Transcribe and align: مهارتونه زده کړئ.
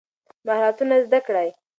مهارتونه 0.45 0.95
زده 1.05 1.19
کړئ. 1.27 1.49